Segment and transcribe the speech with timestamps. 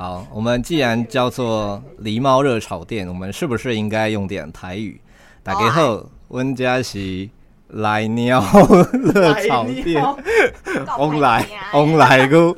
[0.00, 4.98] 好，我们既然叫做狸猫热炒店，我们是不是应该用点台语？
[5.42, 7.28] 打给后，温家是
[7.68, 8.42] 来鸟
[9.12, 10.02] 热炒店，
[10.98, 12.50] 翁来翁来个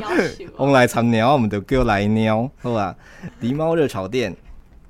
[0.57, 2.95] 往来参鸟，我们就叫来鸟，好吧？
[3.41, 4.31] 狸猫热炒店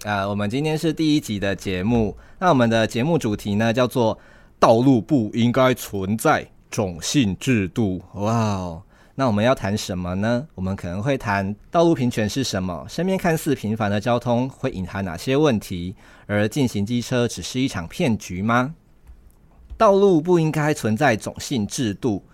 [0.05, 4.19] 啊、呃，我们今天是第一集的节目，那我们的节目主题呢，叫做
[4.59, 8.83] 道路不应该存在种姓制度，哇哦！
[9.15, 10.47] 那我们要谈什么呢？
[10.55, 15.95] 我们可能会谈道路平权是什么，身边看似平凡的交通会隐含哪些问题，
[16.27, 18.75] 而进行机车只是一场骗局吗？
[19.77, 22.25] 道路不应该存在种姓制度，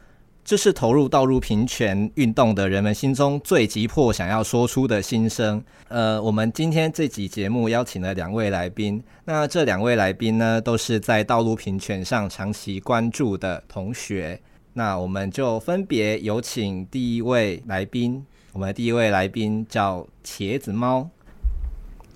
[0.45, 5.63] 这是投入道路平权运动的人们心中最急迫想要说出的心声。
[5.89, 14.41] 呃，我们今天这集节目邀请了两位来宾，那这两位来宾呢，都是在道路平权上长期关注的同学。
[14.75, 21.09] 那我们就分别有请第一位来宾，我们的第一位来宾叫茄子猫。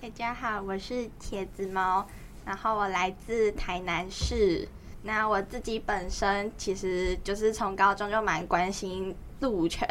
[0.01, 2.07] 大家好，我是茄子猫，
[2.45, 4.67] 然后我来自台南市。
[5.01, 9.85] 那我自己本身其实就是从高中就蛮关心路权，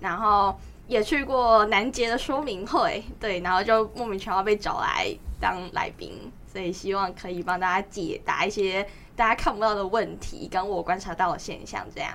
[0.00, 0.54] 然后
[0.86, 5.06] 也去过南捷的说明会，对，然后就莫名其妙被找来
[5.40, 8.86] 当来宾，所以希望可以帮大家解答一些。
[9.22, 12.10] 大家看不到的问题，跟我观察到的现象，这样。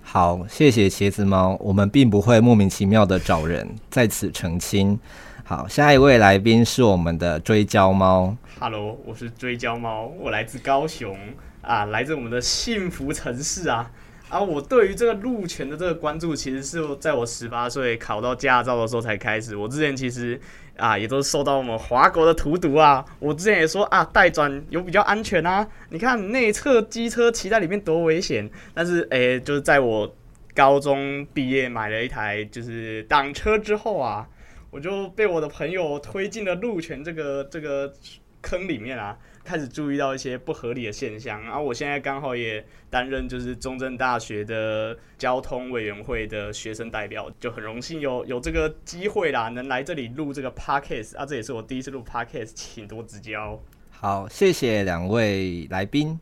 [0.00, 4.96] 好，谢谢茄子猫，我们并不会莫名其妙的找人，在此澄清。
[5.44, 8.36] 好，下一位来宾是我们的追焦猫。
[8.60, 11.18] Hello，我是追焦猫，我来自高雄
[11.60, 13.90] 啊，来自我们的幸福城市啊。
[14.30, 19.54] 啊，我对于这个路权的这个关注，其实是在我十八岁考到驾照的时候才开始。
[19.54, 20.40] 我之前其实。
[20.76, 23.04] 啊，也都受到我们华国的荼毒啊！
[23.18, 25.68] 我之前也说啊，带转有比较安全啊。
[25.90, 28.48] 你看内侧机车骑在里面多危险。
[28.72, 30.10] 但是，诶、就是在我
[30.54, 34.26] 高中毕业买了一台就是挡车之后啊，
[34.70, 37.92] 我就被我的朋友推进了路权这个这个
[38.40, 39.18] 坑里面啊。
[39.42, 53.60] 开始注意到一些不合理的现象，然后我现在刚好也担任就是中正大学的交通委员会的学生代表，就很荣幸有有这个机会啦，能来这里录这个 podcast 啊，这也是我第一次录 podcast，请多指教。
[53.90, 56.18] 好，谢谢两位来宾。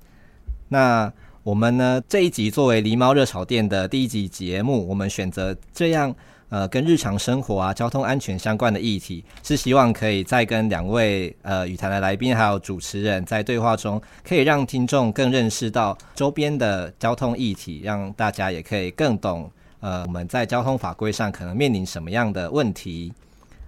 [0.68, 1.12] 那
[1.42, 6.14] 我们呢，这一集作为狸猫热炒店的第一集节目，我们选择这样。
[6.50, 19.50] 呃，跟日常生活啊、交通安全相关的议题，是希望可以再跟两位呃与谈的来宾还有主持人在对话中，可以让听众更认识到周边的交通议题，让大家也可以更懂
[19.80, 23.12] 呃我们在交通法规上可能面临什么样的问题。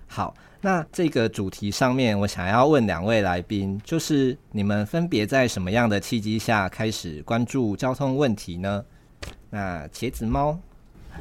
[0.07, 8.83] 好，那这个主题上面，我想要问两位来宾，就是你们分别在什么样的契机下开始关注交通问题呢？
[9.51, 10.59] 那茄子猫。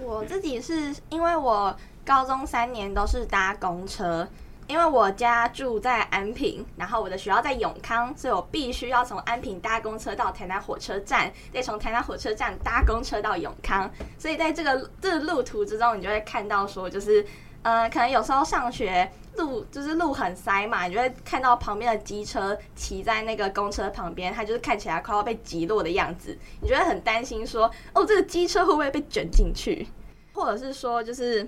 [0.02, 4.28] 我自己是因为我高中三年都是搭公车，
[4.68, 13.90] 因为我家住在安平，然后我的学校在永康，所以我必须要从安平搭公车到台南火车站，再从台南火车站搭公车到永康。
[14.18, 17.26] 所以在这个这个路途之中，你就会看到说，就是
[17.62, 29.88] 呃，可能有时候上学路就是路很塞嘛，你就会看到旁边的机车骑在那个公车旁边，它就是看起来快要被击落的样子，你就会很担心说，哦，这个机车会不会被卷进去？
[30.32, 31.46] 或者是说，就是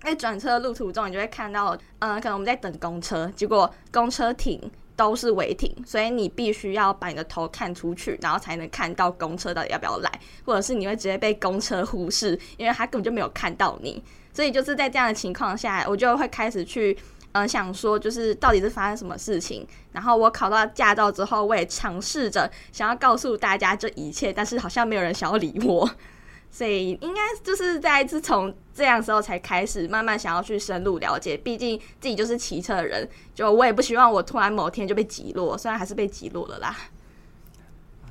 [0.00, 4.60] 在转车的路途中，你就会看到，嗯、可能我们在等公车，结果公车停
[4.94, 14.00] 都是违停，所以你必须要把你的头看出去，然后才能看到公车到底要不要来，或者是你会直接被公车忽视，因为他根本就没有看到你。
[14.32, 16.96] 所以就是在这样的情况下，我就会开始去，
[17.32, 19.66] 嗯、想说，就是到底是发生什么事情。
[19.92, 25.90] 然后我考到驾照之后，我也尝试着想要告诉大家这一切，但是好像没有人想要理我。
[26.52, 36.76] 所以应该就是在自从这样时候才开始慢慢想要去深入了解，毕竟自己就是骑车的人，就我也不希望我突然某天就被击落，虽然还是被击落了啦。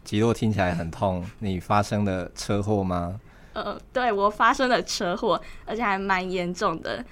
[0.06, 3.20] 击落听起来很痛，你发生了车祸吗？
[3.54, 7.04] 呃，对，我发生了车祸，而且还蛮严重的，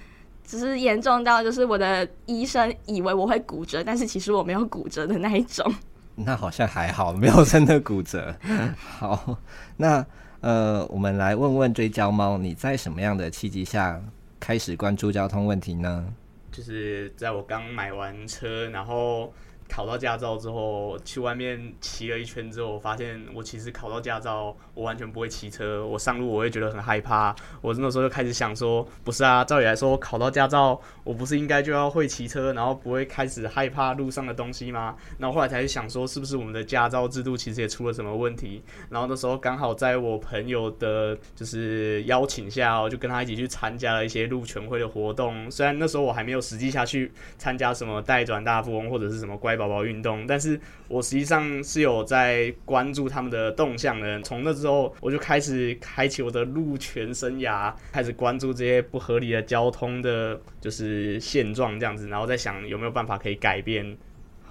[0.46, 5.74] 只是严重到就是我的医生以为我会骨折，但是其实我没有骨折的那一种。
[6.16, 8.36] 那好像还好，没有真的骨折。
[8.78, 9.38] 好，
[9.78, 10.06] 那
[10.42, 14.02] 呃，我们来问问追焦猫，你在什么样的契机下
[14.40, 16.14] 开始关注交通问题呢？
[16.52, 19.34] 就是在我刚买完车，然后。
[19.70, 25.86] 考到驾照之后，去外面骑了一圈之后，我发现我其实考到驾照，我完全不会骑车。
[25.86, 27.36] 我上路我会觉得很害怕。
[27.62, 34.96] 我那时候就开始想说，不是啊，照理来说，考到驾照，我不是应该就要会骑车，然后不会开始害怕路上的东西吗？
[35.20, 38.64] 然后后来才想说，是不是我们的驾照制度其实也出了什么问题？
[38.90, 45.52] 然后那时候刚好在我朋友的，就是邀请下，我就跟他一起去参加了一些路权会的活动。
[45.52, 49.57] 虽然那时候我还没有实际下去参加什么代转大富翁或者是什么乖。
[49.58, 54.22] 宝宝运动，但是我实际上是有在关注他们的动向的。
[54.22, 63.98] 从那之后，我就开始开启我的路权生涯，开始关注这些不合理的交通的，就是现状这样子，然后再想有没有办法可以改变。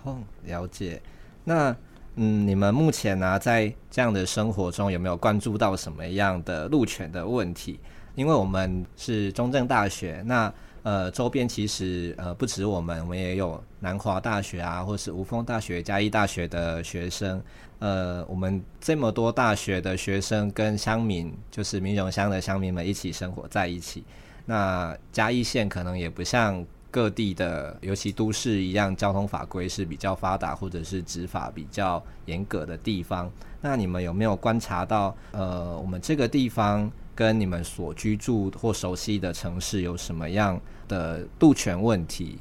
[0.03, 1.01] 哦，了解。
[1.45, 1.75] 那
[2.17, 7.79] 嗯，你们目前呢、在这样的生活中有没有关注到什么样的路权的问题？
[8.15, 10.53] 因为我们是中正大学，那。
[10.87, 17.43] 呃，周边其实呃不止我们，我们也有南华大学啊，或是吴峰大学、嘉义大学的学生。
[17.81, 24.05] 呃，我们这么多大学的学生跟乡民，就是民雄乡的乡民们一起生活在一起。
[24.45, 33.29] 那嘉义县可能也不像各地的，尤其都市一样，交通法规是比较发达，或者是执法比较严格的地方。
[33.61, 42.39] 那你们有没有观察到，呃，我们这个地方跟你们所居住或熟悉的城市有什么样的渡权问题，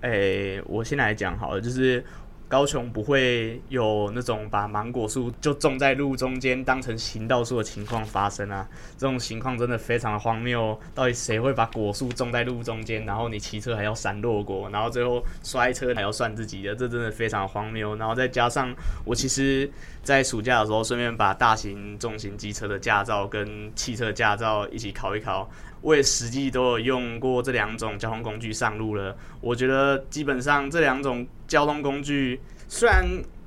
[0.00, 2.04] 诶、我先来讲好了，就是
[2.54, 8.64] 高雄不会有那种把芒果树就种在路中间当成行道树的情况发生啊！
[8.96, 10.78] 这种情况真的非常的荒谬。
[10.94, 16.76] 到底谁会把果树种在路中间，然后你骑车还要闪落果，然后最后摔车还要算自己的？
[16.76, 17.96] 这真的非常的荒谬。
[17.96, 18.72] 然后再加上
[19.04, 19.68] 我其实，
[20.04, 25.50] 在暑假的时候顺便把大型重型机车的驾照跟汽车驾照一起考一考。
[25.84, 29.14] 我也实际都有用过这两种交通工具上路了。
[29.42, 33.04] 我觉得基本上这两种交通工具，虽然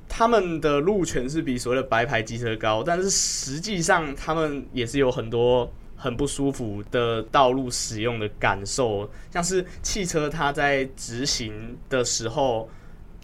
[0.08, 12.70] 他们的路权是比所谓的白牌机车高，但是实际上他们也是有很多很不舒服的道路使用的感受，像是汽车它在直行的时候。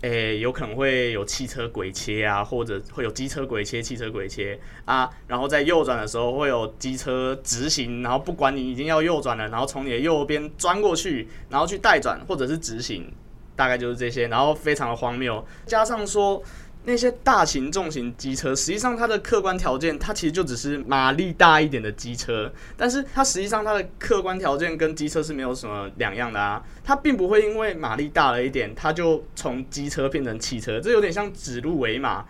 [0.05, 13.11] 诶、有可能会有汽车鬼切啊，或者会有机车鬼切、汽车鬼切啊，然后在右转的时候会有机车直行，然后不管你已经要右转了，然后从你的右边钻过去，然后去带转或者是直行，
[13.57, 16.43] 大概就是这些，然后非常的荒谬，加上说。
[16.87, 26.63] 那些大型重型机车，实际上它的客观条件，它其实就只是马力大一点的机车，但是它实际上它的客观条件跟机车是没有什么两样的啊。
[26.85, 32.25] 它并不会因为马力大了一点，它就从机车变成汽车，这有点像指鹿为马。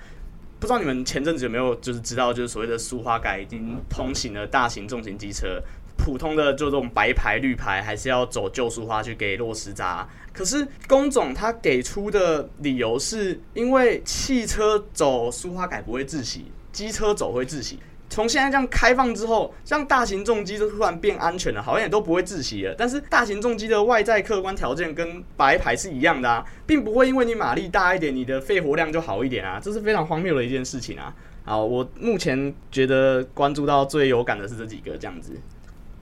[0.61, 5.61] 不知道你们前阵子有没有就是知道，就是所谓的苏花改已经通行了大型重型机车。
[6.05, 10.07] 普通的就这种白牌绿牌，还是要走旧苏花去给落石渣。
[10.35, 17.79] 可是工总他给出的理由是因为汽车走苏花改不会窒息，机车走会窒息。
[18.11, 22.75] 从现在这样开放之后，像大型重机就突然变安全了，好像也都不会窒息了。
[22.77, 31.15] 但是大型重机的外在客观条件跟白牌是一样的啊，并不会因为你马力大一点，你的肺活量就好一点啊，这是非常荒谬的一件事情啊。
[31.45, 35.33] 好，我目前觉得关注到最有感的是这几个这样子。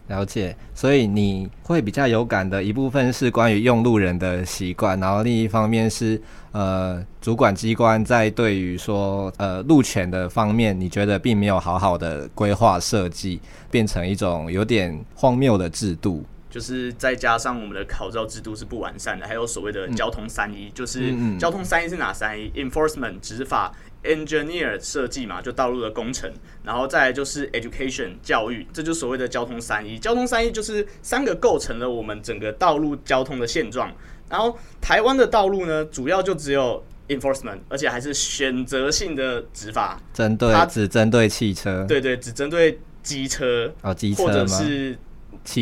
[0.08, 13.40] 了解，所以你会比较有感的一部分是关于用路人的习惯，然后另一方面是呃主管机关在对于说呃路权的方面，你觉得并没有好好的规划设计，
[13.70, 16.24] 变成一种有点荒谬的制度。
[16.50, 23.72] 就是再加上我们的考照制度是不完善的，还有所谓的交通三一，就是交通三一是哪三一？Enforcement 执法。
[24.04, 26.28] Engineer 设计嘛，就道路的工程，
[26.64, 29.98] 然后再来就是 Education 教育，这就是所谓的交通三一。
[29.98, 33.92] 交通三一就是三个构成了我们整个道路交通的现状。
[34.28, 44.98] 然后台湾的道路呢，主要就只有 Enforcement，而且还是选择性的执法，针对它只针对汽车，对对，只针对机车哦，机车或者是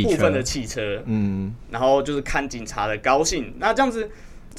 [0.02, 4.08] 部分的汽车，嗯，然后就是看警察的高兴，那这样子。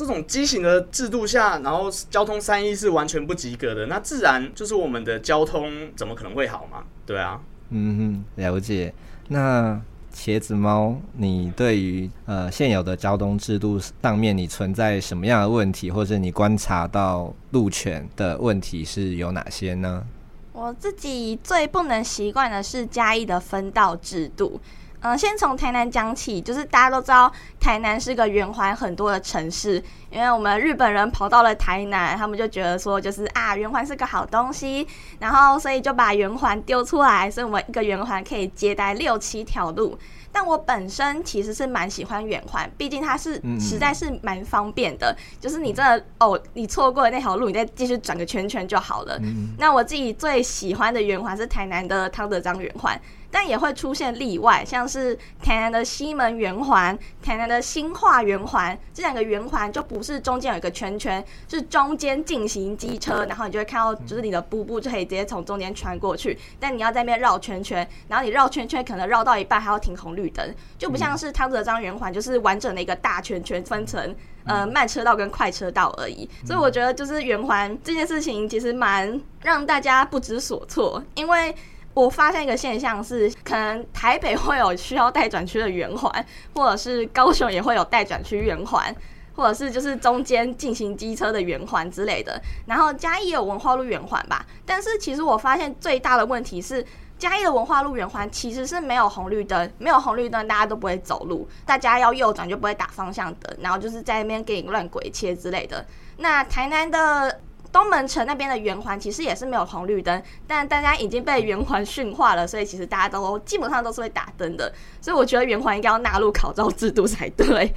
[0.02, 6.84] 这种畸形的制度下，然后交通三一是完全不及格的，那自然就是我们的交通怎么可能会好嘛？
[7.06, 7.40] 对啊，
[7.70, 8.92] 嗯哼，了解。
[9.28, 9.80] 那
[10.12, 20.04] 茄子猫，你对于呃现有的交通制度上面，你存在什么样的问题，或者你观察到路权的问题是有哪些呢？
[20.52, 24.60] 我自己最不能习惯的是嘉义的分道制度。
[25.02, 34.88] 嗯，先从台南讲起，就是大家都知道台南是个圆环很多的城市，因为我们日本人跑到了台南，他们就觉得说就是啊圆环是个好东西，
[35.20, 39.98] 然后所以就把圆环丢出来，所以我们一个圆环可以接待六七条路。
[40.34, 49.20] 但我本身其实是蛮喜欢圆环，毕竟它是实在是蛮方便的，嗯、就是你真的哦，你错过了那条路，你再继续转个圈圈就好了。
[49.24, 52.98] 嗯、那我自己最喜欢的圆环是台南的汤德章圆环。
[53.32, 66.38] 但也会出现例外，像是台南的西门圆环、台南的新化圆环，这两个圆环就不是中间有一个圈圈，是中间进行机车，然后你就会看到，就是你的步步就可以直接从中间穿过去。
[66.60, 74.14] 但你要在那边绕圈圈，然后你绕圈圈可能绕到一半还要停红绿灯，就不像是汤泽章圆环，就是完整的一个大圈圈，分成
[74.46, 76.30] 呃慢车道跟快车道而已。
[76.46, 81.56] 所以我觉得就是圆环这件事情其实蛮让大家不知所措，因为。
[81.94, 88.96] 我发现一个现象是，可能台北会有需要待转区的圆环，或者是高雄也会有待转区圆环，
[89.36, 92.42] 或者是就是中间进行机车的圆环之类的。
[92.66, 96.86] 然后嘉义有文化路圆环吧，但是其实我发现最大的问题是，
[97.20, 105.86] 嘉义的文化路圆环其实是没有红绿灯，没有红绿灯大家都不会走路，大家要右转就不会打方向灯，然后就是在那边给你乱鬼切之类的。
[106.18, 107.42] 那台南的。
[107.72, 114.72] 东门城那边的圆环其实也是没有红绿灯，但大家已经被圆环驯化了，所以其实大家都基本上都是会打灯的。
[115.00, 117.74] 所以我觉得圆环应该要纳入考照制度才对。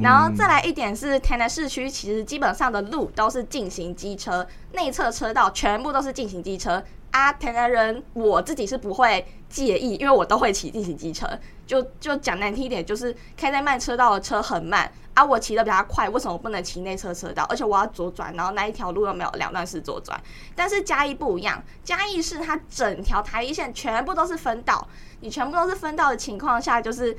[0.00, 6.82] 然后再来一点是，台南市区其实基本上的路都是进行机车，内侧车道全部都是进行机车。
[7.12, 11.28] 啊，台南人我自己是不会介意，因为我都会骑进行机车。
[11.64, 14.90] 就就讲难听一点，就是开在慢车道的车很慢。
[15.14, 17.44] 啊，我骑得比较快，为什么不能骑内侧车道？
[17.50, 20.18] 而且我要左转，然后那一条路又没有两段式左转。
[20.56, 24.88] 但是嘉义不一样，嘉义是它整条台一线全部都是分道，
[25.20, 27.14] 你全部都是分道的情况下，就是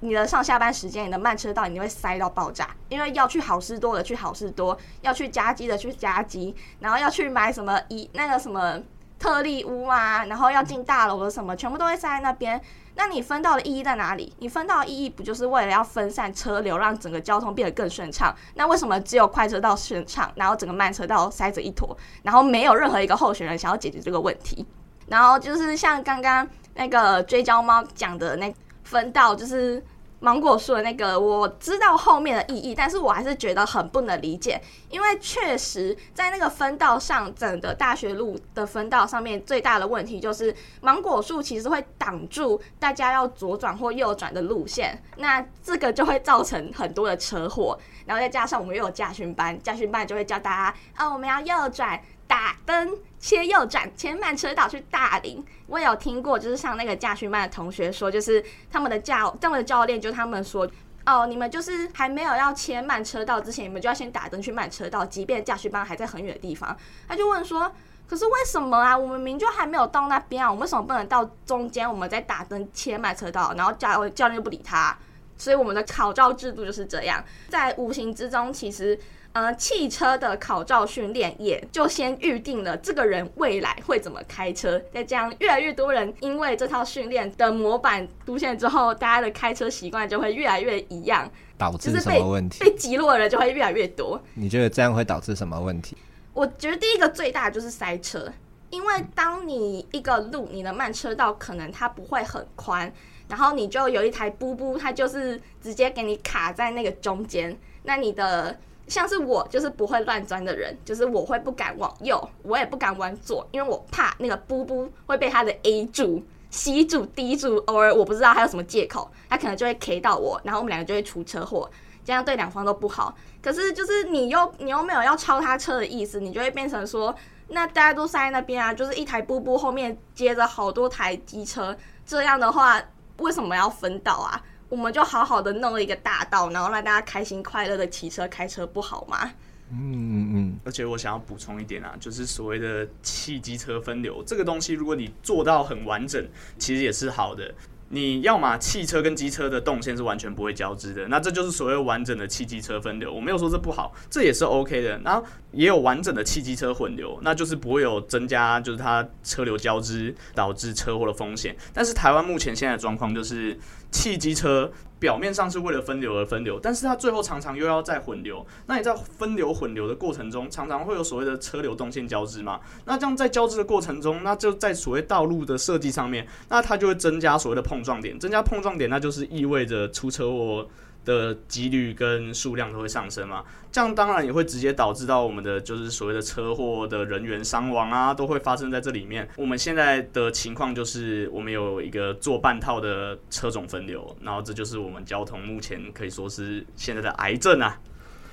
[0.00, 8.78] 你的上下班时间，你的慢车道你会塞到爆炸，因为要去好事多的去好事多，要去嘉基的去嘉基，然后要去买什么一那个什么
[9.18, 12.60] 特例屋啊，然后要进大楼的什么，全部都会塞在那边。
[12.94, 14.32] 那你分道的意义在哪里？
[14.38, 18.34] 你分道的意义不就是为了要分散车流，让整个交通变得更顺畅？
[18.54, 24.66] 那为什么只有快车道顺畅，然后整个慢车道塞着一坨，然后没有任何一个候选人想要解决这个问题？
[25.06, 29.82] 然后就是像刚刚那个追焦猫讲的那分道，就是。
[30.20, 34.60] 芒果树的那个，我知道后面的意义，但是我还是觉得很不能理解，
[34.90, 52.00] 因为确实在那个分道上，整个大学路的分道上面最大的问题就是芒果树其实会挡住大家要左转或右转的路线，那这个就会造成很多的车祸，然后再加上我们又有驾训班，驾训班就会教大家啊、我们要右转。
[52.38, 55.44] 打灯切右转，切慢车道去大林。
[55.66, 58.40] 我有听过，就是像那个驾训班的同学说，就是
[58.70, 60.70] 他们的教他们的教练就他们说，
[61.04, 66.76] 哦，你们就是还没有要切慢车道之前，你们就要先打灯去慢车道，即便驾训班还在很远的地方。
[67.08, 67.72] 他就问说，
[68.08, 68.96] 可是为什么啊？
[68.96, 73.52] 我们明明就还没有到那边啊，我们为什么不能到中间，我们再打灯切慢车道？
[73.56, 74.96] 然后教教练就不理他。
[75.36, 78.96] 所以我们的考照制度就是这样，在无形之中，其实。
[79.38, 84.82] 呃，汽车的考照训练也就先预定了这个人未来会怎么开车。
[84.92, 92.64] 再这样，越来越多人因为这套训练的模板出现之后，大家的开车习惯就会越来越一样，导致什么问题？
[92.64, 94.20] 被击落的人就会越来越多。
[94.34, 95.96] 你觉得这样会导致什么问题？
[96.32, 98.32] 我觉得第一个最大的就是塞车，
[98.70, 102.92] 因为当你一个路，你的慢车道可能它不会很宽，
[103.28, 108.58] 然后你就有一台布布，它就是直接给你卡在那个中间，那你的。
[108.88, 121.70] 像是我就是不会乱钻的人，就是我会不敢往右，我也不敢往左，因为我怕那个布布会被他的 A 柱、C 柱、D 柱，偶尔我不知道他有什么借口，他可能就会 K 到我，然后我们两个就会出车祸，
[122.04, 123.14] 这样对两方都不好。
[123.42, 127.14] 可是就是你又你又没有要超他车的意思，你就会变成说，
[127.48, 131.76] 那大家都塞在那边啊，就是一台布布后面接着好多台机车，
[132.06, 132.82] 这样的话
[133.18, 134.42] 为什么要分道啊？
[134.68, 139.30] 我们就好好的弄了一个大道，然后让大家开心快乐的骑车开车，不好吗？
[139.70, 140.58] 嗯嗯嗯。
[140.64, 146.26] 而且我想要补充一点啊，就是所谓的汽机车分流这个东西，如果你做到很完整，
[146.58, 147.54] 其实也是好的。
[147.90, 153.10] 你要么汽车跟机车的动线是完全不会交织的，那这就是所谓完整的汽机车分流。
[153.10, 154.98] 我没有说这不好，这也是 OK 的。
[154.98, 161.56] 然后也有完整的汽机车混流，那就是不会有增加就是它车流交织导致车祸的风险。
[161.72, 163.58] 但是台湾目前现在的状况就是
[163.90, 164.70] 汽机车。
[165.00, 168.44] 表面上是为了分流而分流，但是它最后常常又要再混流。
[168.66, 172.58] 那你在分流混流的过程中，常常会有所谓的车流动线交织嘛？
[172.84, 180.68] 那这样在交织的过程中，那就在所谓道路的设计上面，那它就会增加所谓的碰撞点，增加碰撞点，那就是意味着出车祸
[181.08, 189.26] 的几率跟数量都会上升嘛，这样当然也会直接导致到我们的就是所谓的车祸的人员伤亡啊，都会发生在这里面。
[189.34, 197.80] 我们现在的情况就是我们有一个做半套的车种分流，然后这就是我们交通目前可以说是现在的癌症啊。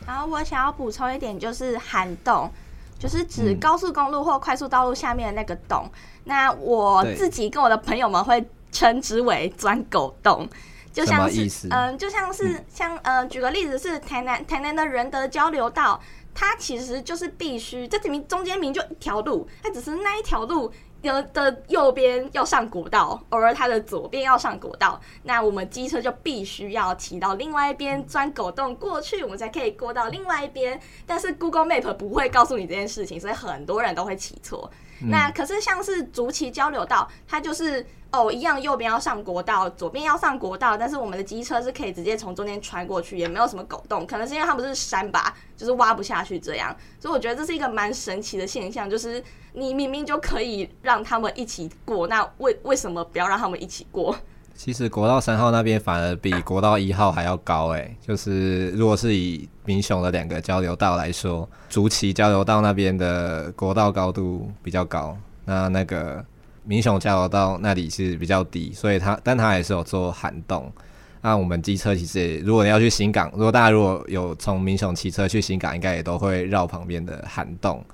[0.05, 2.51] 然后我想要补充一点，就是涵洞，
[2.99, 5.89] 就是指高速公路或快速道路下面的那个洞。
[6.25, 10.45] 那我自己跟我的朋友们会称之为钻狗洞。
[10.95, 15.99] 就像是，嗯，就像是像，呃，举个例子是台南台南的仁德交流道，
[16.33, 20.71] 它其实就是必须，这里面中间明明就一条路，它只是那一条路
[21.01, 30.79] 的的右边要上国道，偶尔它的左边要上国道，那我们机车就必须要骑到另外一边钻狗洞过去，我们才可以过到另外一边。
[31.05, 34.71] 但是 Google Map 不会告诉你这件事情，所以很多人都会骑错。
[35.09, 37.85] 那可是像是竹崎交流道，它就是。
[38.11, 49.21] 哦，一样，右边要上国道，左边要上国道，但是我们的机车是可以直接从中间穿过去，也没有什么狗洞，可能是因为它不是山吧，就是挖不下去这样，所以我觉得这是一个蛮神奇的现象，就是
[49.51, 54.15] 你明明就可以让他们一起过，那为为什么不要让他们一起过？
[54.55, 66.25] 其实国道三号那边反而比国道一号还要高哎，就是如果是以民雄的两个交流道来说，竹崎交流道那边的国道高度比较高，那那个。
[66.67, 70.73] 民雄交流道那里是比较低，所以它，但它还是有做涵洞。
[71.21, 77.85] 那我们机车其实也，如果你要去新港，如果大家如果有从民雄骑车去新港，应该也都会绕旁边的涵洞。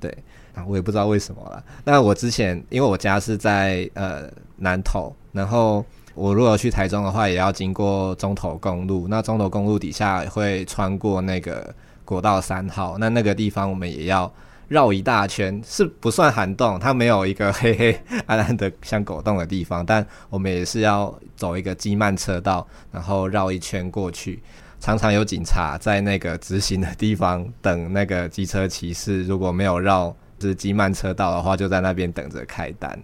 [0.00, 0.12] 对，
[0.54, 1.62] 啊，我也不知道为什么了。
[1.84, 5.84] 那我之前因为我家是在呃南投，然后
[6.14, 9.06] 我如果去台中的话，也要经过中投公路。
[9.08, 14.32] 那中投公路底下会穿过那个国道三号，那那个地方我们也要。
[14.68, 24.42] 绕一大圈是不算涵洞，它没有一个 黑黑暗暗的像狗洞的地方，但我们也是要走一个机慢车道，然后绕一圈过去。
[24.80, 30.16] 常常有警察在那个直行的地方等那个机车骑士，如果没有绕
[30.48, 32.98] 是机慢车道的话，就在那边等着开单。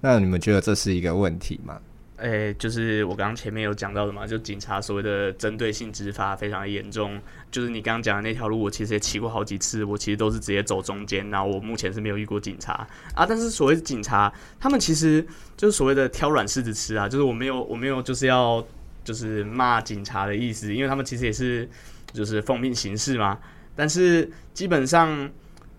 [0.00, 1.78] 那你们觉得这是一个问题吗？
[2.18, 7.16] 诶、就是我刚刚前面有讲到的嘛，就警察所谓的针对性执法非常严重。
[7.48, 11.30] 就是你刚刚讲的那条路，我其实也骑过好几次，我其实都是直接走中间。
[11.30, 13.24] 然后我目前是没有遇过警察啊。
[13.24, 15.24] 但是所谓警察，他们其实
[15.56, 17.08] 就是所谓的挑软柿子吃啊。
[17.08, 18.66] 就是我没有，我没有就是要
[19.04, 21.68] 就是骂警察的意思，因为他们其实也是
[22.12, 23.38] 就是奉命行事嘛。
[23.76, 25.30] 但是基本上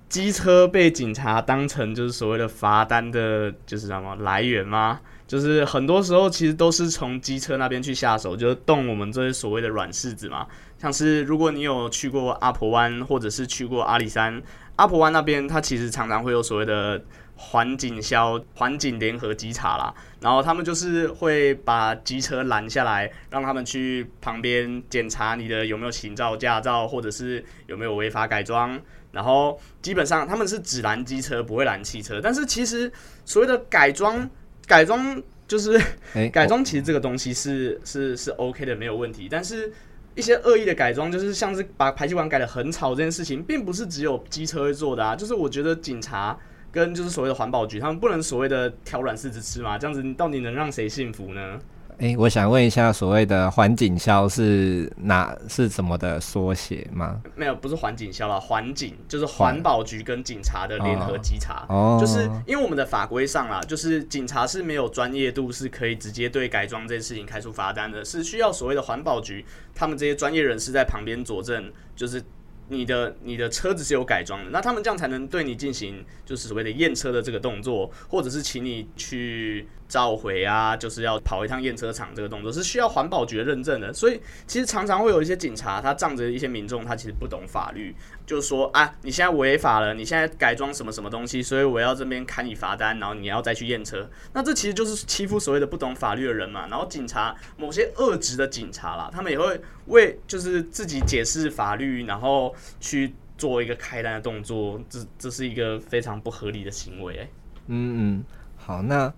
[0.10, 5.00] 机车被警察当成就是所谓的罚单的，就是什么来源吗？
[5.28, 10.48] 就是很多时候其实都是从机车那边去下手，就是动我们这些所谓的软柿子嘛。
[10.80, 14.42] 像是如果你有去过阿婆湾，或者是去过阿里山，
[14.78, 17.00] 阿婆湾那边它其实常常会有所谓的
[17.36, 19.94] 环警消、环警联合稽查啦。
[20.20, 28.80] 然后他们就是会把机车拦下来，让他们去旁边检查你的有没有行照、驾照，或者是有没有违法改装。
[29.12, 32.20] 然后基本上他们是只拦机车，不会拦汽车。
[32.22, 32.92] 但是其实
[33.26, 34.30] 所谓的改装，
[34.68, 35.80] 改装就是
[36.32, 39.28] 改装，其实这个东西是是是 OK 的，没有问题。
[39.30, 39.72] 但是
[40.16, 45.16] 一些恶意的改装，就是像是把排气管改的很吵这件事情，并不是只有机车会做的啊。
[45.16, 46.38] 就是我觉得警察
[46.72, 51.60] 跟就是所谓的环保局，他们不能所谓的挑软柿子吃嘛，这样子你到底能让谁幸福呢？
[52.00, 57.22] 诶、欸，我想问一下，所谓的环警消是哪是什么的缩写吗？
[57.36, 61.66] 没有，不是环警消啦，环警就是环保局跟警察的联合稽查。
[61.68, 72.24] 哦，就是因为我们的法规上啦，就是警察是没有专业度，是可以直接对改装这件事情开出罚单的，是需要所谓的环保局他们这些专业人士在旁边佐证，就是。
[72.72, 83.92] 你的你的车子是有改装的，那他们这样才能对你进行就是所谓的验车的这个动作，或者是请你去召回啊，就是要跑一趟验车场这个动作是需要环保局认证的。
[83.92, 87.94] 所以其实常常会有一些警察，他仗着一些民众，他其实不懂法律，
[88.26, 94.10] 就说啊，你现在违法了，你现在改装什么什么东西，所以我要这边开你罚单，然后你要再去验车。
[94.32, 96.68] 那这其实就是欺负所谓的不懂法律的人嘛。
[96.70, 102.56] 然后警察某些恶职的警察啦，他们也会为就是自己解释法律，然后。
[102.80, 107.28] 去做一个开单的动作，这这是一个非常不合理的行为。
[107.68, 108.24] 嗯嗯，
[108.58, 109.12] 好，那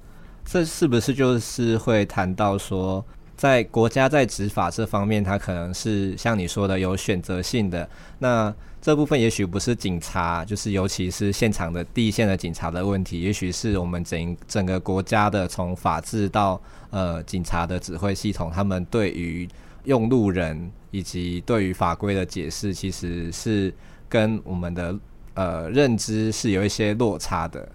[0.51, 3.01] 这是不是就是会谈到说，
[3.37, 7.89] 在国家在执法这方面，它可能是像你说的有选择性的。
[8.19, 19.47] 那这部分也许不是警察，就是尤其是现场的第一线的警察的问题，也许是我们整整个国家的从法治到呃警察的指挥系统，他们对于
[19.85, 23.73] 用路人以及对于法规的解释，其实是
[24.09, 24.99] 跟我们的
[25.33, 27.69] 呃认知是有一些落差的。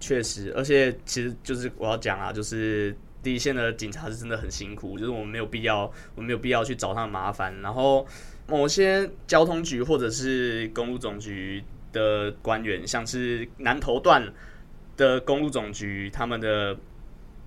[0.00, 5.80] 确实，而且其实就是我要讲啊，就是第一线的警察是真的很辛苦，就是我们没有必要，
[6.14, 7.54] 我们没有必要去找他们麻烦。
[7.60, 8.06] 然后
[8.48, 14.26] 某些交通局或者是公路总局的官员，像是南投段
[14.96, 16.78] 的公路总局，他们的应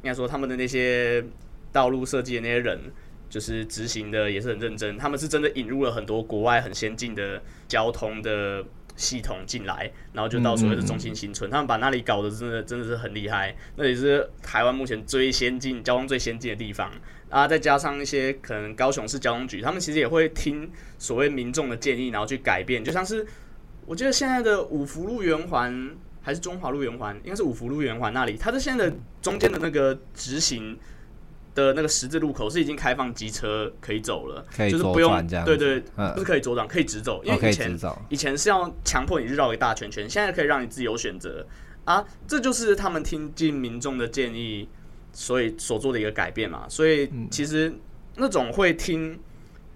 [0.04, 1.26] 该说他们的那些
[1.72, 2.80] 道路设计的那些人，
[3.30, 8.64] 就是执行的也是很认真，他们是真的引入了很多国外很先进的交通的。
[8.96, 16.92] 系统进来，然后就到所谓的中心新村，他们把那里搞得真的真的是很厉害，那也是台湾目前最先进、交通最先进的地方
[17.30, 17.48] 啊。
[17.48, 22.84] 再加上一些可能高雄市交通局，他们其实也会听所谓民众的建议，然后去改变。
[22.84, 23.26] 就像是
[23.86, 30.78] 我觉得现在的五福路圆环还是中华路圆环，应该是五福路圆环那里，它的现在的中间的那个直行。
[31.56, 35.80] 的那个十字路口是已经开放机车可以走了，就是不用对对，
[36.14, 37.24] 不是可以左转，可以直走。
[37.24, 41.46] 因为以前以前是要强迫你绕一大圈圈，现在可以让你自由选择
[41.86, 42.04] 啊。
[42.28, 44.68] 这就是他们听进民众的建议，
[45.12, 46.66] 所以所做的一个改变嘛。
[46.68, 47.74] 所以其实
[48.16, 49.20] 那种会听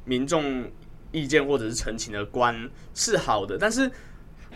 [0.03, 0.69] 民众
[1.11, 3.89] 意见或者是陈情的官是好的，但是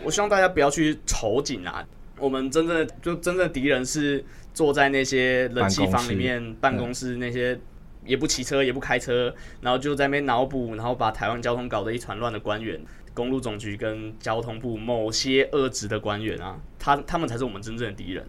[0.02, 1.86] 我希望大家不要去仇警啊。
[2.18, 4.24] 我们真正的就真正的敌人是。
[4.54, 7.58] 坐在那些冷气房里面办公室，那些
[8.04, 12.78] 也不骑车也不开车，然后就在那边脑补，然后把台湾交通搞得一团乱的官员，
[13.14, 18.22] 公路总局跟交通部某些恶职的官员啊，他他们才是我们真正的敌人。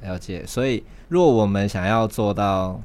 [0.00, 2.82] 了解，所以若我们想要做到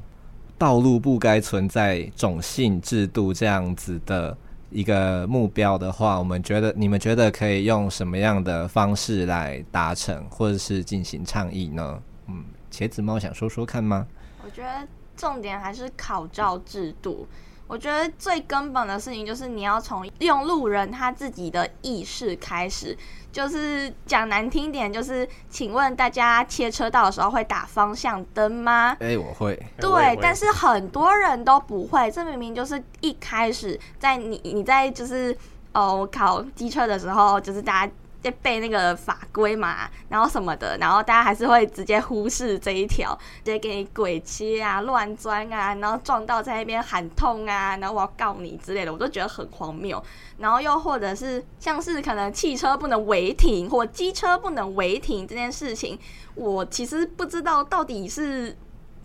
[0.58, 4.36] 道路不该存在种姓制度这样子的
[4.70, 12.02] 一个目标的话，我们觉得你们觉得可以用什么样的方式来达成，或者是进行倡议呢？
[12.28, 12.44] 嗯。
[12.68, 14.06] 茄子猫想说说看吗？
[14.44, 17.26] 我觉得重点还是考照制度。
[17.66, 22.96] 我觉得最根本的事情就是你要从用路人他自己的意识开始。
[23.32, 28.96] 就是讲难听点，就是请问大家切车道的时候会打方向灯吗？
[28.98, 29.54] 哎、欸，我会。
[29.78, 32.10] 对，会但是很多人都不会。
[32.10, 35.36] 这明明就是一开始在你你在就是
[35.74, 37.92] 哦考机车的时候，就是大家。
[38.30, 50.02] 背那个法规嘛，然后什么的，然后大家还是会直接忽视这一条，直接给你鬼切啊、乱钻啊，然后撞到在那边喊痛啊，然后我要告你之类的，我都觉得很荒谬。
[50.38, 55.98] 然后又或者是像是可能汽车不能违停或机车不能违停这件事情，
[56.34, 58.56] 我其实不知道到底是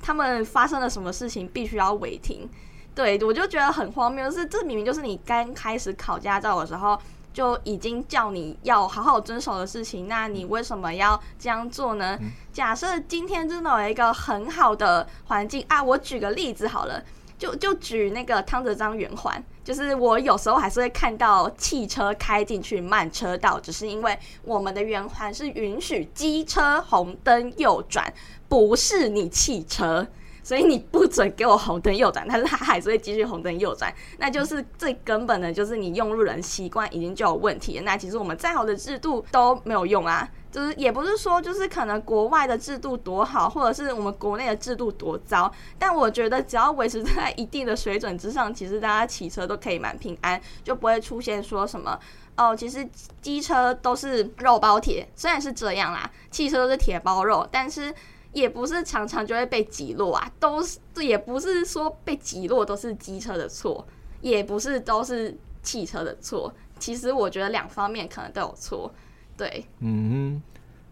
[0.01, 2.49] 他们发生了什么事情必须要违停。
[2.93, 6.99] 对，我就觉得很荒谬，是这明明就是你刚开始考驾照的时候。
[7.33, 12.19] 就已经叫你要好好遵守的事情，那你为什么要这样做呢？
[12.51, 17.03] 假设今天真的有一个很好的环境啊，我举个例子好了，
[17.37, 28.13] 就就举那个汤泽章圆环，就是我有时候还是会看到汽车开进去慢车道，只是因为我们的圆环是允许机车红灯右转，
[28.49, 30.05] 不是你汽车。
[30.43, 37.83] 所以你不准给我红灯右转，但是他还是会继续红灯右转，那就是最根本的，就是你用路人习惯已经就有问题了。
[37.83, 51.99] 那其实我们再好的制度都没有用啊，就是也不是说就是可能国外的制度多好，或者是我们国内的制度多糟，但我觉得只要维持在一定的水准之上，其实大家骑车都可以蛮平安，就不会出现说什么
[52.35, 52.87] 哦，其实
[53.21, 57.93] 机车都是肉包铁，虽然是这样啦，汽车都是铁包肉，但是。
[58.33, 63.85] 也不是常常就会被挤落啊，都是也不是说被挤落都是机车的错，
[64.21, 66.53] 也不是都是汽车的错。
[66.79, 68.91] 其实我觉得两方面可能都有错。
[69.35, 70.41] 对，嗯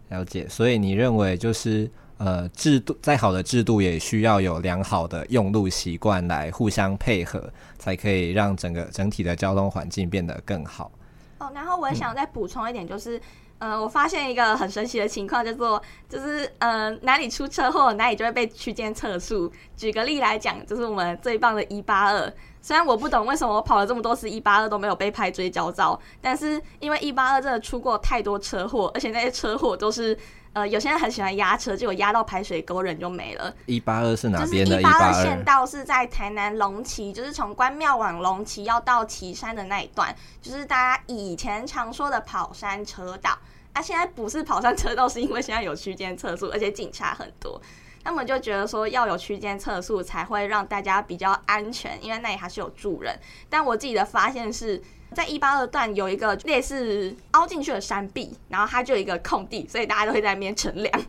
[0.08, 0.46] 哼，了解。
[0.48, 10.92] 所以你认为就是呃，制度再好的制度也需要有良好的用路习惯来互相配合，才可以让整个整体的交通环境变得更好。
[11.38, 13.20] 哦，然后我想再补充一点就是。
[13.60, 19.52] 呃，我发现一个很神奇的情况，叫做就是、呃，哪里出车祸，哪里就会被区间测速。
[19.76, 22.32] 举个例来讲，就是我们最棒的一八二。
[22.62, 30.18] 虽然我不懂为什么我跑了这么多次一八二都没有被拍追焦照，但是因为一八二真的出过太多车祸，而且那些车祸都是
[30.52, 33.54] 呃，有些人很喜欢压车，结果压到排水沟，人就没了。
[33.66, 34.80] 一八二是哪边的？
[34.80, 43.38] 一八二县道是在台南龙崎，就是从关庙往龙崎要到旗山的那一段，就是大家以前常说的跑山车道。
[43.72, 47.62] 啊，现在不是跑山车道，是因为现在有区间测速，而且警察很多。
[48.02, 53.16] 他们就觉得说要有区间测速才会让大家比较安全，因为那里还是有住人。
[53.48, 54.82] 但我自己的发现是
[55.14, 61.02] 在一八二段有一个类似凹进去的山壁，然后它就有一个空地，所以大家都会在那边乘凉，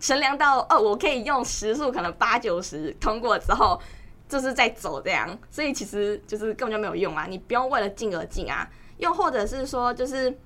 [0.00, 3.80] 乘凉到哦，我可以用时速可能八九十通过之后，
[4.28, 10.36] 就是在走这样，所以其实就是根本就没有用啊，你不用为了进而进啊，又或者是说就是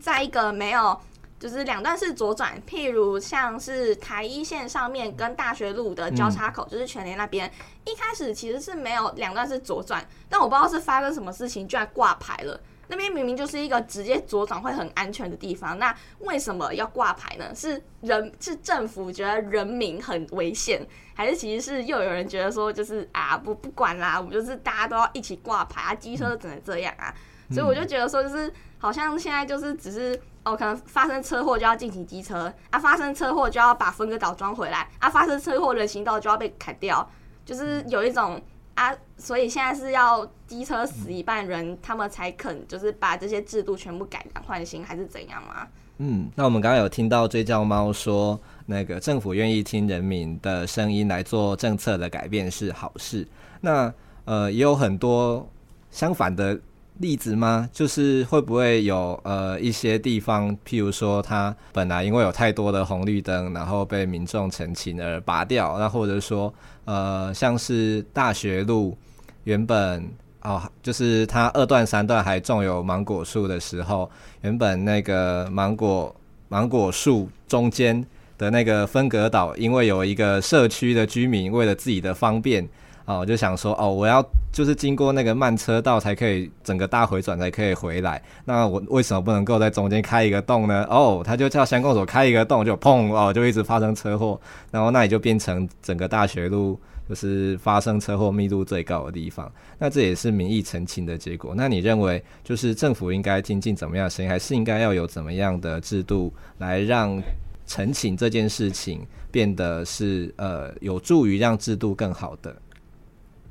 [0.00, 1.00] 在一个没有。
[1.38, 7.50] 就是两段式左转，譬如像是台一线上面跟大学路的交叉口，嗯、就是全联那边，
[7.84, 12.60] 一开始其实是没有两段式左转，但我不知道是发生什么事情，居然挂牌了。
[12.88, 17.52] 那边明明就是一个直接左转会很安全的地方，那为什么要挂牌呢？
[17.52, 27.12] 是人是政府觉得人民很危险，还是其实是又有人觉得说就是啊不不管啦，我们就是大家都要一起挂牌啊，机车只能这样啊，
[27.50, 30.20] 所以我就觉得说就是好像现在就是只是。
[30.46, 37.04] 哦，可能发生车祸就要进行机车啊，发生车祸就要把分割岛装回来啊，发生车祸人行道就要被砍掉，
[37.44, 38.40] 就是有一种
[38.76, 45.66] 啊，所以现在是要机车死一半人，他们才肯就是把这些制度全部改良换新，还是怎样吗？
[45.98, 53.26] 嗯，那我们刚刚有听到追焦猫说，那个政府愿意听人民的声音来做政策的改变是好事，
[53.60, 53.92] 那
[54.26, 55.44] 呃也有很多
[55.90, 56.56] 相反的。
[56.98, 57.68] 例子吗？
[57.72, 66.52] 就是会不会有呃一些地方，譬如说它本来因为有太多的红绿灯，然后被民众陈情而拔掉，那或者说
[66.84, 68.96] 呃像是大学路
[69.44, 70.08] 原本
[70.42, 74.10] 哦，就是它二段三段还种有芒果树的时候，
[74.42, 76.14] 原本那个芒果
[76.48, 78.04] 芒果树中间
[78.38, 82.66] 的那个分隔岛，因为有一个社区的居民为了自己的方便。
[83.08, 84.20] 哦，我就想说，哦，我要
[84.56, 88.22] 就是经过那个慢车道才可以整个大回转才可以回来。
[88.46, 90.86] 那我为什么不能够在中间开一个洞呢？
[90.88, 94.40] 哦，他就叫乡公所开一个洞，就砰哦，就一直发生车祸。
[94.70, 99.52] 然后那也就变成整个大学路就是发生车祸密度最高的地方。
[99.78, 101.52] 那这也是民意陈情的结果。
[101.54, 107.22] 那你认为，就是政府应该听进怎么样的声音，还是应该要有怎么样的制度来让
[107.66, 112.56] 澄清这件事情变得是呃有助于让制度更好的？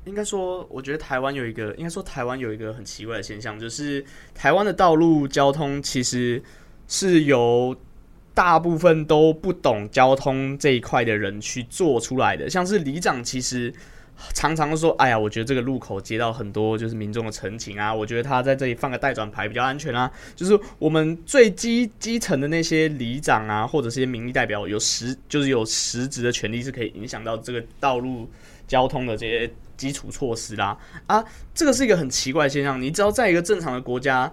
[0.06, 6.40] 应该说，我觉得台湾有一个，应该说台湾有一个很奇怪的现象，就是台湾的道路交通其实
[6.86, 7.76] 是由
[8.32, 12.48] 大部分都不懂交通这一块的人去做出来的。
[12.48, 13.74] 像是里长，其实
[14.32, 28.30] 常常说：“哎呀，我觉得这个路口接到很多就是民众的陈情啊，我觉得他在这里放个待转牌比较安全啊。”就是我们最基基层的那些里长啊，或者是些民意代表，有实就是有实质的权利，是可以影响到这个道路
[28.68, 29.50] 交通的这些。
[29.76, 32.80] 基础措施啦，啊，这个是一个很奇怪的现象。
[32.80, 34.32] 你只要在一个正常的国家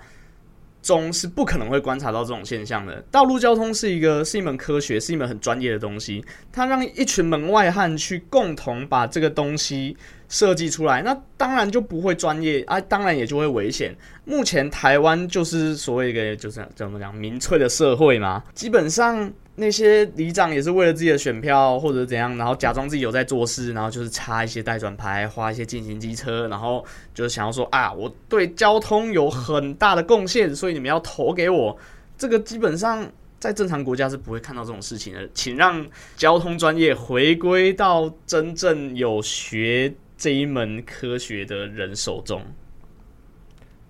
[0.82, 3.04] 中，是不可能会观察到这种现象的。
[3.12, 6.24] 道路交通是一个是一门科学，是一门很专业的东西。
[6.52, 9.96] 它让一群门外汉去共同把这个东西
[10.28, 13.96] 设计出来，那当然就不会专业啊，当然也就会危险。
[14.26, 19.32] 目前台湾就是所谓一个就是怎么讲民粹的社会嘛，基本上。
[19.56, 31.78] 那些里长也是为了自己的选票或者怎样，然后假装自己有在做事，然后就是插一些代转牌，花一些进行机车，然后就是想要说啊，我对交通有很大的贡献，所以你们要投给我。
[32.18, 33.08] 这个基本上
[33.40, 35.86] 在正常国家是不会看到这种事情的，请让
[36.16, 42.42] 交通专业回归到真正有学这一门科学的人手中。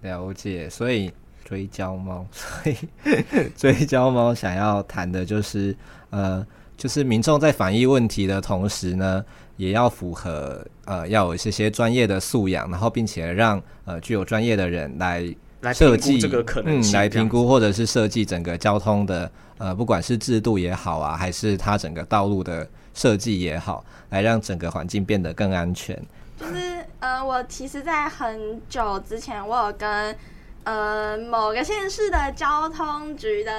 [0.01, 1.09] 了解，所以。
[1.45, 2.75] 追焦猫， 所以
[3.55, 5.75] 追焦猫想要谈的就是，
[6.09, 6.45] 呃，
[6.77, 9.23] 就是民众在反映问题的同时呢，
[9.57, 26.01] 也要符合呃，要有一些些专业的素养，然后并且让呃具有专业的人来来设计这个可能性，嗯，来评估或者是设计整个交通的呃，不管是制度也好啊，还是它整个道路的设计也好，来让整个环境变得更安全。
[26.37, 30.15] 就是呃，我其实，在很久之前，我有跟。
[30.63, 33.51] 呃，某个县市的交通局的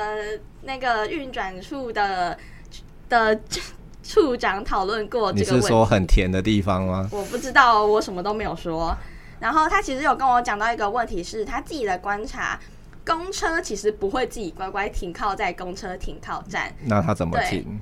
[0.63, 2.37] 那个运转处的
[3.09, 3.39] 的
[4.03, 5.55] 处长讨论过这个问题。
[5.57, 7.09] 你是说很甜的地方吗？
[7.11, 8.97] 我不知道，我什么都没有说。
[9.41, 12.59] 然后他其实有跟我讲到一个问题，是他自己的观察，
[13.05, 16.73] 公车其实不会自己乖乖停靠在公车停靠站。
[16.85, 17.81] 那他怎么停？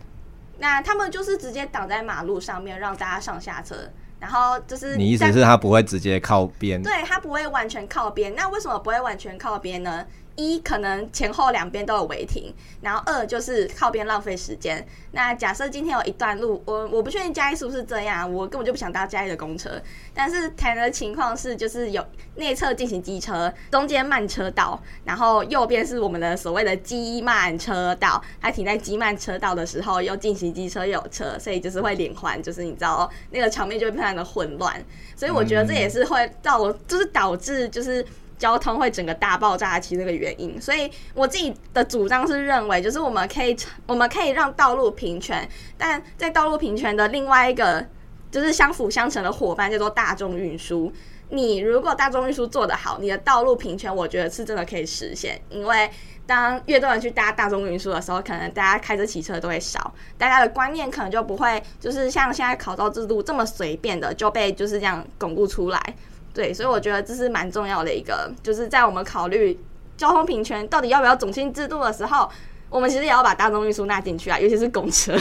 [0.58, 3.76] 那他们就是直接挡在马路上面，让大家上下车。
[4.22, 6.80] 然后就是你意思是他不会直接靠边？
[6.80, 8.32] 对，他不会完全靠边。
[8.36, 10.06] 那为什么不会完全靠边呢？
[10.36, 14.86] 一可能前后两边都有违停，然后二就是靠边浪费时间。
[15.12, 19.70] 那假设今天有一段路，我我不确定嘉义是不是这样，我根本就不想搭嘉义的公车。
[20.14, 22.02] 但是谈的情况是，就是有
[22.36, 28.22] 内侧进行机车，中间慢车道，然后右边是我们的所谓的机慢车道。
[28.40, 34.82] 它停在机慢车道的时候，又进行机车有车，所以就是会连环，就是你知道那个场面就会非常的混乱。
[35.14, 38.04] 所以我觉得这也是会造，就是导致就是。
[38.42, 47.86] 交通会整个大爆炸，其实这个原因，所以我自己的主张是认为，就是我们可以，我们可以让道路平权，但在道路平权的另外一个
[48.32, 50.92] 就是相辅相成的伙伴叫做大众运输。
[51.28, 55.40] 你如果大众运输做得好，你的道路平权，我觉得是真的可以实现。
[55.48, 55.88] 因为
[56.26, 65.94] 当越多人去搭大众运输的时候，可能大家开车骑车都会少，大家的观念可能就不会就是像现在考照制度这么随便的就被就是这样巩固出来。
[66.34, 69.58] 对，所以我觉得这是蛮重要的一个，就是在我们考虑
[69.96, 72.28] 交通平权到底要不要种姓制度的时候，
[72.70, 75.14] 我们其实也要把大众运输纳进去啊，尤其是公车。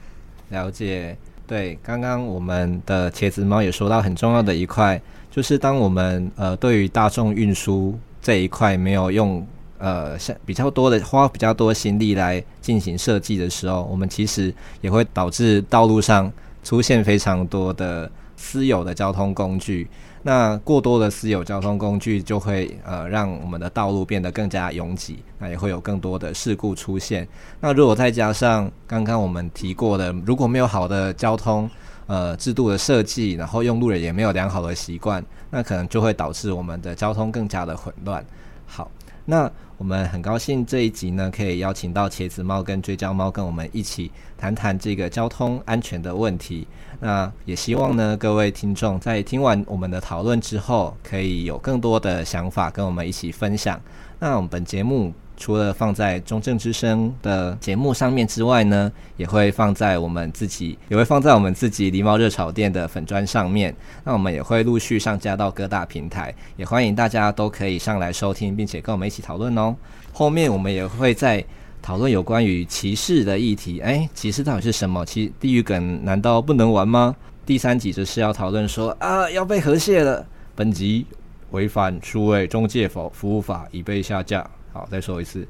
[0.50, 5.00] 了解，对，刚刚我们的茄子猫也说到很重要的一块，
[5.30, 9.46] 就是当我们呃对于大众运输这一块没有用
[9.78, 19.88] 呃像比较多的花比较多心力来进行设计的时候，我们其实也会导致道路上出现非常多的私有的交通工具。
[20.26, 27.28] 那过多的私有交通工具就会呃让我们的道路变得更加拥挤，那也会有更多的事故出现。
[27.60, 31.68] 那如果再加上刚刚我们提过的，如果没有好的交通
[32.06, 38.24] 呃制度的设计，然后用路人也没有良好的习惯，那可能就会导致我们的交通更加的混乱。
[38.66, 38.90] 好，
[39.26, 46.66] 那我们很高兴这一集呢可以邀请到茄子猫跟追焦猫跟我们一起谈谈这个交通安全的问题。
[47.04, 53.78] 那也希望呢，各位听众在听完我们的讨论之后，可以有更多的想法跟我们一起分享。
[54.18, 63.76] 那我们本节目除了放在中正之声的节目上面之外呢，也会放在我们自己，也会放在我们自己狸猫热炒店的粉砖上面。
[64.02, 69.76] 那我们也会陆续上架到各大平台，也欢迎大家都可以上来收听，并且跟我们一起讨论哦。
[70.10, 71.44] 后面我们也会在。
[71.84, 75.04] 讨论有关于歧视的议题，哎，歧视到底是什么？
[75.04, 77.14] 其地狱梗难道不能玩吗？
[77.44, 80.26] 第三集就是要讨论说啊，要被和谐了。
[80.56, 81.04] 本集
[81.50, 84.50] 违反数位中介服服务法已被下架。
[84.72, 85.46] 好，再说一次，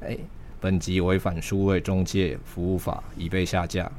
[0.00, 0.16] 哎，
[0.58, 3.92] 本集违反数位中介服务法已被下架。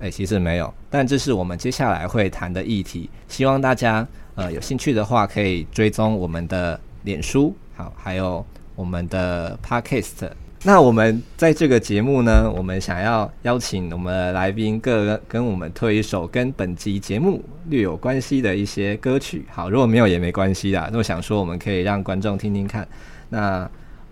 [0.00, 3.08] 哎，其实没有，但这是我们接下来会谈的议题。
[3.28, 10.28] 希望大家呃有兴趣的话，可以追踪我们的脸书，好，还有我们的 Podcast。
[10.66, 19.46] 那我们在这个节目呢，我们想要邀请我们的来宾各跟我们推一首跟本集节目略有关系的一些歌曲。
[19.48, 20.88] 好，如果没有也没关系啦。
[20.90, 22.84] 那我想说，我们可以让观众听听看。
[23.28, 23.70] 那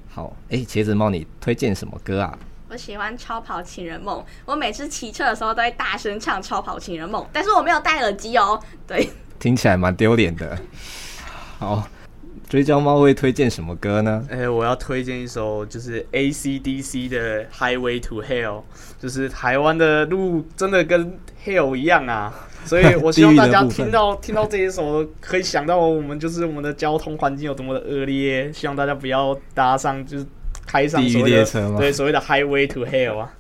[0.09, 2.39] 好，哎、欸，茄子猫，你推荐什么歌啊？
[2.69, 8.63] 我喜欢《超跑情人梦》，我每次骑车的时候都会大声唱《超跑情人梦》，但是我没有戴耳机哦。
[8.87, 10.57] 对，听起来蛮丢脸的。
[11.59, 11.85] 好。
[12.49, 14.25] 追焦猫会推荐什么歌呢？
[14.31, 18.43] 哎、欸，我要推荐一首就是 AC/DC 的《Highway to Hell》，
[19.01, 22.33] 就是台湾的路真的跟 Hell 一样啊，
[22.65, 30.27] 所以我 希望大家听到听到这一首，可以想到我们就是我们的交通环境有多么的恶劣，希望大家不要搭上就是
[30.67, 31.79] 开上所谓的列车吗？
[31.79, 33.35] 对，所谓的 Highway to Hell 啊。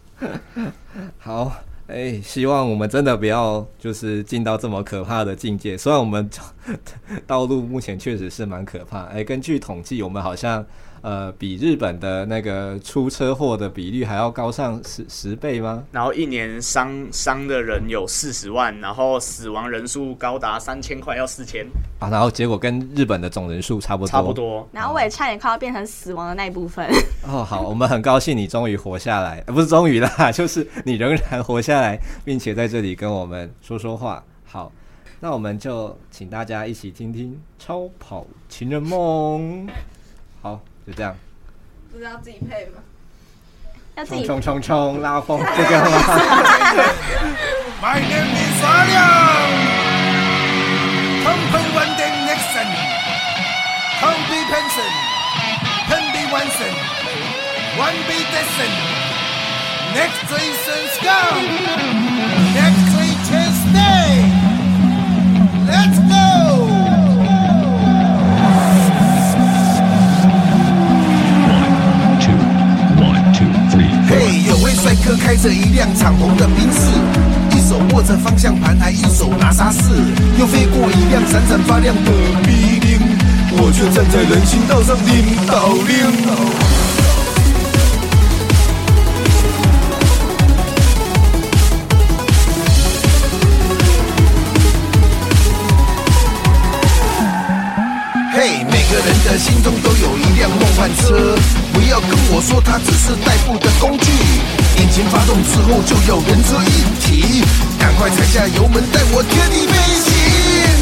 [1.18, 1.52] 好。
[1.87, 5.77] 哎、希望我们真的不要就是进到这么可怕的境界。
[5.77, 6.29] 虽然我们
[7.27, 9.05] 道路目前确实是蛮可怕。
[9.05, 10.64] 哎、根据统计，我们好像。
[11.05, 15.85] 呃，比日本的那个出车祸的比率还要高上十十倍吗？
[15.93, 21.67] 然后一年伤伤的人有四十万，然后死亡人数高达三千，块要四千
[21.99, 22.09] 啊！
[22.09, 24.67] 然后结果跟日本的总人数差不多，差不多。
[24.73, 26.88] 然后我也差点快要变成死亡的那一部分。
[27.29, 34.25] 哦，好，我们很高兴你终于活下来，呃、不是终于啦， 就是你仍然活下来，并且在这里跟我们说说话。
[34.47, 34.73] 好，
[35.21, 39.67] 那我们就请大家一起听听《超跑情人梦》。
[40.40, 40.59] 好。
[40.87, 41.16] 就这样，
[41.90, 42.83] 不知道自己配吗？
[43.97, 45.90] 要自己冲冲冲拉风，这个吗
[47.81, 48.61] ？My name is
[51.25, 52.68] Come come one day Nixon,
[54.01, 54.92] come be Benson,
[55.88, 56.75] come be Watson,
[57.79, 58.73] one be Desson,
[59.94, 61.16] next season go,
[62.53, 62.84] next
[75.16, 79.79] 开着一辆敞篷的宾士，一手握着方向盘，还一手拿沙士，
[80.38, 82.11] 又飞过一辆闪闪发亮的
[82.42, 83.00] B 零。
[83.57, 86.55] 我却站在人行道上领导领。
[98.70, 101.36] 每个人的心中都有一辆梦幻车，
[101.72, 104.53] 不要跟我说它只是代步的工具。
[104.79, 107.45] 引擎发动之后就要人车一体，
[107.79, 110.12] 赶快踩下油门，带我天地飞行。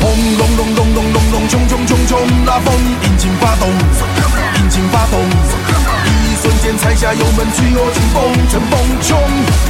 [0.00, 2.74] 轰隆隆隆隆隆隆，冲冲冲冲，拉风！
[3.04, 8.20] 引擎发动，引擎发动，一瞬间踩下油门，吹我紧绷，
[8.50, 8.74] 乘风
[9.04, 9.16] 冲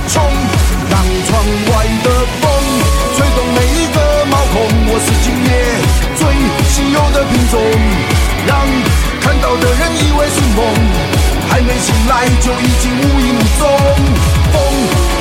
[0.09, 0.23] 冲，
[0.89, 0.95] 让
[1.27, 1.31] 窗
[1.69, 2.11] 外的
[2.41, 2.45] 风
[3.17, 4.55] 吹动每一个毛孔。
[4.89, 5.51] 我是今夜
[6.17, 6.23] 最
[6.71, 7.61] 稀有的品种。
[8.45, 8.59] 让
[9.21, 10.67] 看到的人以为是梦，
[11.53, 13.69] 还没醒来就已经无影无踪。
[14.53, 14.57] 风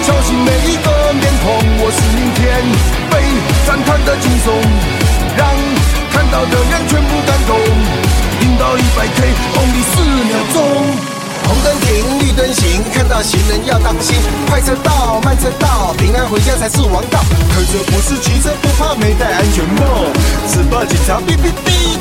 [0.02, 2.64] 敲醒每一个面孔，我是明天
[3.12, 3.20] 被
[3.68, 4.48] 赞叹的惊悚，
[5.36, 5.46] 让
[6.14, 7.60] 看到的人全部感动。
[8.40, 10.56] 零到一百 K，only 四秒钟。
[11.44, 14.16] 红灯停，绿灯行，看到行人要当心。
[14.48, 17.20] 快车道，慢车道，平安回家才是王道。
[17.52, 20.08] 开车不是骑车，不怕没戴安全帽。
[20.48, 22.00] 只怕警察哔哔哔，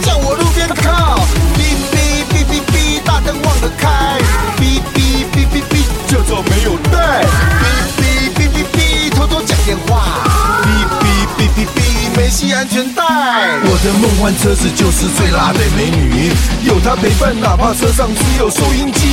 [14.21, 16.31] 我的梦幻车子就是最辣的美女，
[16.69, 19.09] 有她陪伴，哪怕车上只有收音机，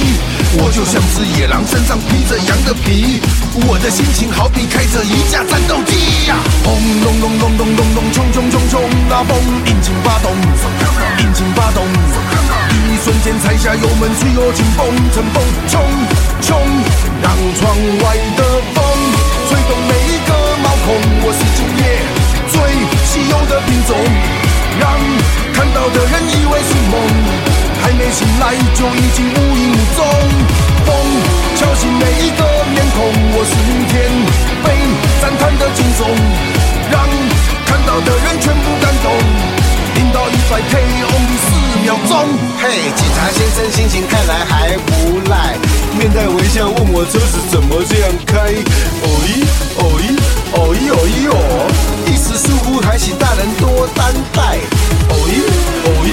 [0.60, 3.22] 我就像只野狼，身上披着羊的皮，
[3.68, 6.36] 我的心情好比开着一架战斗机呀！
[6.64, 10.36] 轰隆隆隆隆隆隆，冲冲冲冲，拉风，引擎发动，
[11.24, 11.88] 引擎发动，
[12.92, 14.86] 一瞬间踩下油门，吹我紧绷，
[15.16, 15.40] 乘风
[15.72, 15.80] 冲
[16.44, 16.60] 冲，
[17.24, 17.72] 让窗
[18.04, 18.44] 外的
[18.76, 18.84] 风
[19.48, 20.32] 吹动每一个
[20.62, 21.88] 毛孔，我是今夜。
[22.48, 22.60] 最
[23.06, 23.96] 稀有的品种，
[24.80, 24.86] 让
[25.54, 26.96] 看到的人以为是梦，
[27.82, 30.06] 还没醒来就已经无影无踪。
[30.86, 30.96] 风
[31.58, 33.94] 敲醒每一个面孔，我是明天
[34.64, 34.66] 被
[35.22, 36.08] 赞叹的惊悚，
[36.92, 36.96] 让
[37.66, 39.12] 看到的人全部感动。
[39.96, 41.48] 零到一百 ko 的四
[41.84, 42.12] 秒钟。
[42.60, 45.58] 嘿，警察先生心情看来还不赖，
[45.98, 48.54] 面带微笑问我车子怎么这样开。
[49.02, 49.44] 哦咦
[49.76, 50.16] 哦咦
[50.54, 51.67] 哦咦哦咦哦。
[52.98, 54.58] 请大人多担待。
[55.10, 55.46] 哦咦，
[55.86, 56.10] 哦咦，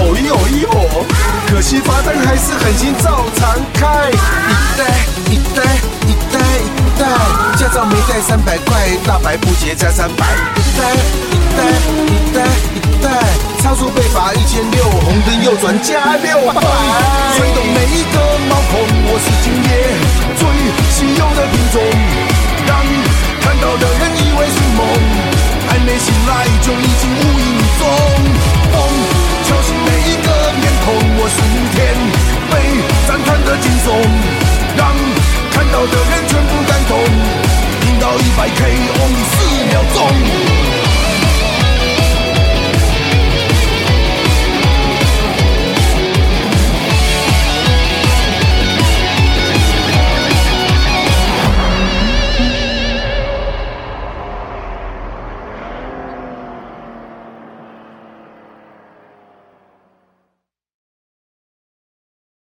[0.16, 1.04] 咦，哦咦哦，
[1.48, 4.10] 可惜罚单还是狠心照常开。
[4.10, 4.14] 一
[4.78, 4.82] 呆
[5.30, 5.62] 一呆
[6.08, 6.68] 一呆一
[6.98, 7.04] 呆，
[7.56, 10.26] 驾照没带三百块，大白不结加三百。
[10.56, 10.94] 一呆
[11.30, 11.60] 一呆
[12.08, 12.40] 一呆
[12.74, 13.06] 一呆，
[13.62, 16.60] 超速被罚一千六，红灯右转加六百。
[17.36, 18.16] 吹动每一个
[18.48, 19.68] 毛孔，我是今夜
[20.40, 20.42] 最
[20.90, 21.76] 稀有的品种，
[22.66, 22.70] 让
[23.42, 25.31] 看到的人以为是梦。
[25.84, 27.82] 没醒来就已经无影无踪。
[28.72, 28.74] 风
[29.44, 30.28] 敲醒每一个
[30.60, 31.38] 面孔，我瞬
[31.74, 31.76] 天
[32.50, 32.52] 被
[33.06, 33.86] 赞叹的惊悚，
[34.76, 34.80] 让
[35.50, 36.92] 看到的人全部感动，
[37.80, 38.60] 听到一百 K
[38.98, 39.34] only 四
[39.68, 40.91] 秒钟。